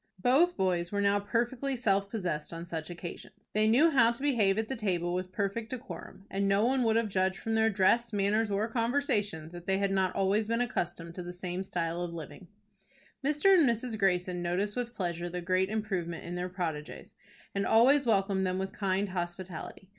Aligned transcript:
Both 0.23 0.57
boys 0.57 0.91
were 0.91 0.99
now 0.99 1.19
perfectly 1.19 1.75
self 1.75 2.09
possessed 2.09 2.51
on 2.51 2.65
such 2.65 2.89
occasions. 2.89 3.49
They 3.53 3.67
knew 3.67 3.91
how 3.91 4.11
to 4.11 4.19
behave 4.19 4.57
at 4.57 4.67
the 4.67 4.75
table 4.75 5.13
with 5.13 5.31
perfect 5.31 5.69
decorum, 5.69 6.25
and 6.31 6.47
no 6.47 6.65
one 6.65 6.81
would 6.81 6.95
have 6.95 7.07
judged 7.07 7.37
from 7.37 7.53
their 7.53 7.69
dress, 7.69 8.11
manners, 8.11 8.49
or 8.49 8.67
conversation, 8.67 9.49
that 9.51 9.67
they 9.67 9.77
had 9.77 9.91
not 9.91 10.15
always 10.15 10.47
been 10.47 10.59
accustomed 10.59 11.13
to 11.13 11.21
the 11.21 11.31
same 11.31 11.61
style 11.61 12.01
of 12.01 12.15
living. 12.15 12.47
Mr. 13.23 13.53
and 13.53 13.69
Mrs. 13.69 13.95
Greyson 13.95 14.41
noticed 14.41 14.75
with 14.75 14.95
pleasure 14.95 15.29
the 15.29 15.39
great 15.39 15.69
improvement 15.69 16.23
in 16.25 16.33
their 16.33 16.49
protegés, 16.49 17.13
and 17.53 17.67
always 17.67 18.07
welcomed 18.07 18.47
them 18.47 18.57
with 18.57 18.73
kind 18.73 19.09
hospitality. 19.09 19.87